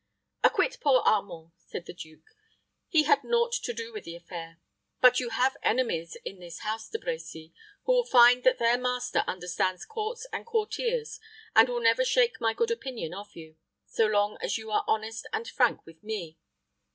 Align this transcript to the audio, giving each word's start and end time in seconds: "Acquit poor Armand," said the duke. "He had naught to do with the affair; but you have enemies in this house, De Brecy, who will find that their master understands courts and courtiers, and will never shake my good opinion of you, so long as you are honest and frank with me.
"Acquit 0.43 0.79
poor 0.81 1.01
Armand," 1.05 1.51
said 1.57 1.85
the 1.85 1.93
duke. 1.93 2.25
"He 2.89 3.03
had 3.03 3.23
naught 3.23 3.53
to 3.61 3.71
do 3.71 3.93
with 3.93 4.03
the 4.03 4.15
affair; 4.15 4.59
but 4.99 5.19
you 5.19 5.29
have 5.29 5.55
enemies 5.61 6.17
in 6.25 6.39
this 6.39 6.61
house, 6.61 6.89
De 6.89 6.97
Brecy, 6.97 7.53
who 7.85 7.91
will 7.93 8.05
find 8.07 8.43
that 8.43 8.57
their 8.57 8.79
master 8.79 9.23
understands 9.27 9.85
courts 9.85 10.25
and 10.33 10.43
courtiers, 10.43 11.19
and 11.55 11.69
will 11.69 11.81
never 11.83 12.03
shake 12.03 12.41
my 12.41 12.51
good 12.55 12.71
opinion 12.71 13.13
of 13.13 13.35
you, 13.35 13.57
so 13.85 14.07
long 14.07 14.39
as 14.41 14.57
you 14.57 14.71
are 14.71 14.83
honest 14.87 15.27
and 15.33 15.47
frank 15.47 15.85
with 15.85 16.01
me. 16.03 16.39